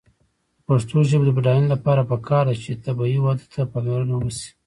[0.57, 4.49] د پښتو ژبې د بډاینې لپاره پکار ده چې طبیعي وده ته پاملرنه وشي.